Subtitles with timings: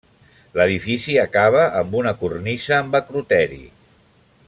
[0.59, 3.63] L'edifici acaba amb una cornisa amb acroteri.